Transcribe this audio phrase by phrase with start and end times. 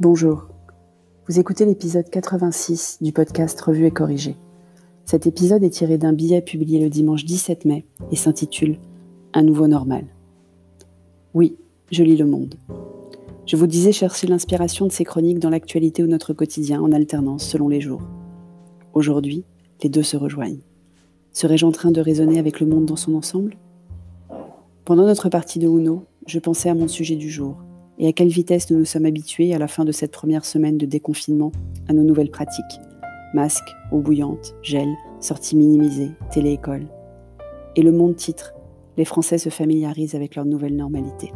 [0.00, 0.46] Bonjour.
[1.26, 4.36] Vous écoutez l'épisode 86 du podcast Revue et corrigé.
[5.04, 8.78] Cet épisode est tiré d'un billet publié le dimanche 17 mai et s'intitule
[9.34, 10.04] Un nouveau normal.
[11.34, 11.56] Oui,
[11.90, 12.54] je lis Le Monde.
[13.44, 17.44] Je vous disais chercher l'inspiration de ces chroniques dans l'actualité ou notre quotidien en alternance
[17.44, 18.02] selon les jours.
[18.92, 19.42] Aujourd'hui,
[19.82, 20.62] les deux se rejoignent.
[21.32, 23.56] Serais-je en train de raisonner avec le monde dans son ensemble?
[24.84, 27.56] Pendant notre partie de Uno, je pensais à mon sujet du jour
[27.98, 30.78] et à quelle vitesse nous nous sommes habitués à la fin de cette première semaine
[30.78, 31.50] de déconfinement
[31.88, 32.80] à nos nouvelles pratiques?
[33.34, 34.88] Masques, eau bouillante, gel,
[35.20, 36.86] sorties minimisées, télé-école.
[37.74, 38.54] Et le monde titre
[38.96, 41.32] Les Français se familiarisent avec leur nouvelle normalité.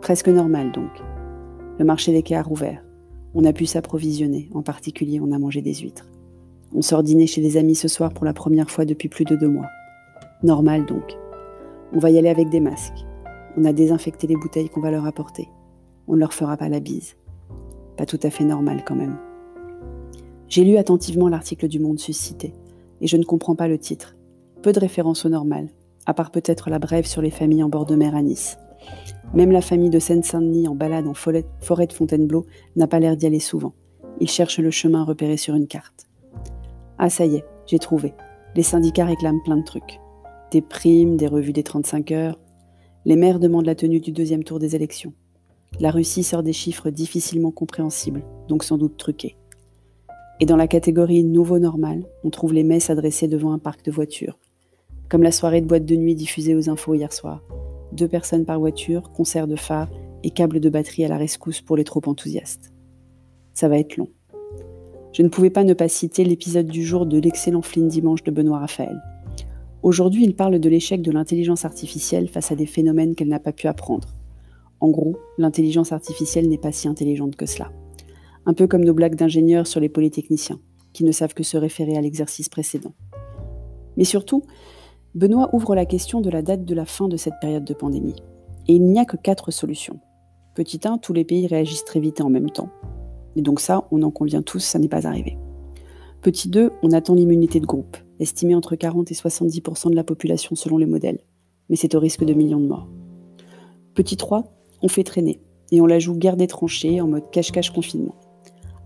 [0.00, 0.90] Presque normal donc.
[1.78, 2.84] Le marché des quais a rouvert.
[3.34, 6.08] On a pu s'approvisionner, en particulier on a mangé des huîtres.
[6.74, 9.36] On sort dîner chez des amis ce soir pour la première fois depuis plus de
[9.36, 9.68] deux mois.
[10.42, 11.16] Normal donc.
[11.92, 13.06] On va y aller avec des masques.
[13.56, 15.48] On a désinfecté les bouteilles qu'on va leur apporter
[16.10, 17.14] on ne leur fera pas la bise.
[17.96, 19.16] Pas tout à fait normal quand même.
[20.48, 22.52] J'ai lu attentivement l'article du Monde suscité,
[23.00, 24.16] et je ne comprends pas le titre.
[24.60, 25.68] Peu de références au normal,
[26.06, 28.58] à part peut-être la brève sur les familles en bord de mer à Nice.
[29.34, 31.44] Même la famille de Seine-Saint-Denis en balade en forêt
[31.86, 32.44] de Fontainebleau
[32.74, 33.74] n'a pas l'air d'y aller souvent.
[34.18, 36.08] Ils cherchent le chemin repéré sur une carte.
[36.98, 38.14] Ah ça y est, j'ai trouvé.
[38.56, 40.00] Les syndicats réclament plein de trucs.
[40.50, 42.40] Des primes, des revues des 35 heures.
[43.04, 45.12] Les maires demandent la tenue du deuxième tour des élections.
[45.78, 49.36] La Russie sort des chiffres difficilement compréhensibles, donc sans doute truqués.
[50.40, 53.90] Et dans la catégorie nouveau normal, on trouve les messes adressées devant un parc de
[53.90, 54.38] voitures.
[55.08, 57.42] Comme la soirée de boîte de nuit diffusée aux infos hier soir.
[57.92, 59.90] Deux personnes par voiture, concert de phare
[60.22, 62.72] et câble de batterie à la rescousse pour les trop enthousiastes.
[63.54, 64.08] Ça va être long.
[65.12, 68.30] Je ne pouvais pas ne pas citer l'épisode du jour de l'excellent Flynn Dimanche de
[68.30, 69.00] Benoît Raphaël.
[69.82, 73.52] Aujourd'hui, il parle de l'échec de l'intelligence artificielle face à des phénomènes qu'elle n'a pas
[73.52, 74.08] pu apprendre.
[74.80, 77.70] En gros, l'intelligence artificielle n'est pas si intelligente que cela.
[78.46, 80.60] Un peu comme nos blagues d'ingénieurs sur les polytechniciens,
[80.92, 82.94] qui ne savent que se référer à l'exercice précédent.
[83.96, 84.42] Mais surtout,
[85.14, 88.16] Benoît ouvre la question de la date de la fin de cette période de pandémie.
[88.68, 90.00] Et il n'y a que quatre solutions.
[90.54, 92.70] Petit 1, tous les pays réagissent très vite en même temps.
[93.36, 95.36] Et donc ça, on en convient tous, ça n'est pas arrivé.
[96.22, 100.54] Petit 2, on attend l'immunité de groupe, estimée entre 40 et 70% de la population
[100.54, 101.20] selon les modèles.
[101.68, 102.88] Mais c'est au risque de millions de morts.
[103.94, 104.44] Petit 3,
[104.82, 105.40] on fait traîner
[105.72, 108.14] et on la joue guerre des tranchées en mode cache-cache confinement.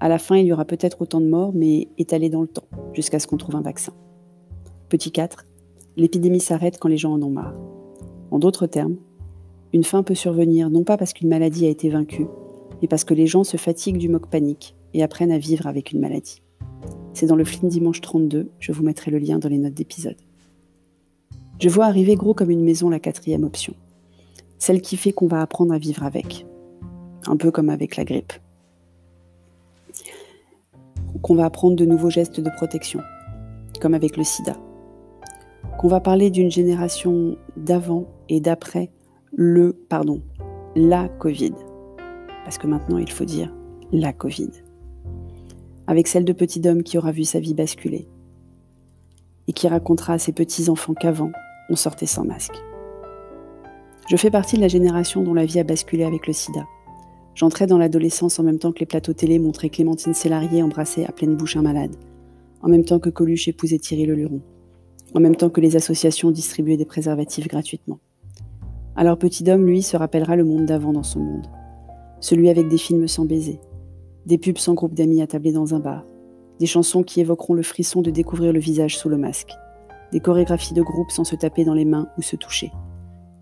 [0.00, 2.66] À la fin, il y aura peut-être autant de morts, mais étalés dans le temps,
[2.92, 3.92] jusqu'à ce qu'on trouve un vaccin.
[4.88, 5.46] Petit 4.
[5.96, 7.54] L'épidémie s'arrête quand les gens en ont marre.
[8.30, 8.96] En d'autres termes,
[9.72, 12.26] une fin peut survenir non pas parce qu'une maladie a été vaincue,
[12.80, 15.92] mais parce que les gens se fatiguent du moque panique et apprennent à vivre avec
[15.92, 16.42] une maladie.
[17.14, 20.16] C'est dans le film Dimanche 32, je vous mettrai le lien dans les notes d'épisode.
[21.60, 23.74] Je vois arriver gros comme une maison la quatrième option
[24.62, 26.46] celle qui fait qu'on va apprendre à vivre avec,
[27.26, 28.32] un peu comme avec la grippe.
[31.20, 33.00] Qu'on va apprendre de nouveaux gestes de protection,
[33.80, 34.56] comme avec le sida.
[35.80, 38.92] Qu'on va parler d'une génération d'avant et d'après
[39.32, 40.22] le, pardon,
[40.76, 41.54] la Covid.
[42.44, 43.52] Parce que maintenant, il faut dire
[43.90, 44.50] la Covid.
[45.88, 48.06] Avec celle de petit homme qui aura vu sa vie basculer
[49.48, 51.32] et qui racontera à ses petits-enfants qu'avant,
[51.68, 52.62] on sortait sans masque.
[54.12, 56.66] Je fais partie de la génération dont la vie a basculé avec le sida.
[57.34, 61.12] J'entrais dans l'adolescence en même temps que les plateaux télé montraient Clémentine Célarier embrasser à
[61.12, 61.96] pleine bouche un malade,
[62.60, 64.42] en même temps que Coluche épousait Thierry Le Luron,
[65.14, 68.00] en même temps que les associations distribuaient des préservatifs gratuitement.
[68.96, 71.46] Alors Petit Homme, lui, se rappellera le monde d'avant dans son monde.
[72.20, 73.60] Celui avec des films sans baiser,
[74.26, 76.04] des pubs sans groupe d'amis attablés dans un bar,
[76.60, 79.52] des chansons qui évoqueront le frisson de découvrir le visage sous le masque,
[80.12, 82.70] des chorégraphies de groupe sans se taper dans les mains ou se toucher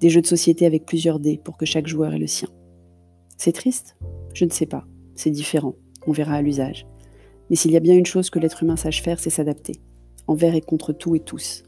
[0.01, 2.49] des jeux de société avec plusieurs dés pour que chaque joueur ait le sien.
[3.37, 3.97] C'est triste?
[4.35, 4.87] Je ne sais pas.
[5.15, 5.75] C'est différent.
[6.07, 6.87] On verra à l'usage.
[7.49, 9.81] Mais s'il y a bien une chose que l'être humain sache faire, c'est s'adapter.
[10.27, 11.65] Envers et contre tout et tous.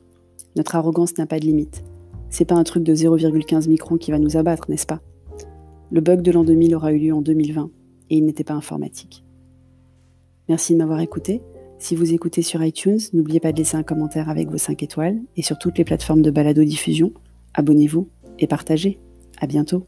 [0.57, 1.85] Notre arrogance n'a pas de limite.
[2.31, 5.01] C'est pas un truc de 0,15 micron qui va nous abattre, n'est-ce pas?
[5.91, 7.71] Le bug de l'an 2000 aura eu lieu en 2020
[8.09, 9.25] et il n'était pas informatique.
[10.49, 11.43] Merci de m'avoir écouté.
[11.79, 15.21] Si vous écoutez sur iTunes, n'oubliez pas de laisser un commentaire avec vos 5 étoiles
[15.37, 17.13] et sur toutes les plateformes de balado-diffusion,
[17.55, 18.09] abonnez-vous
[18.43, 18.99] et partagez.
[19.41, 19.87] À bientôt.